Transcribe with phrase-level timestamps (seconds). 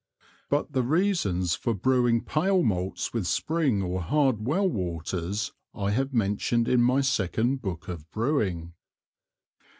[0.49, 6.11] But the reasons for Brewing pale Malts with Spring or hard Well waters, I have
[6.11, 8.73] mentioned in my second Book of Brewing.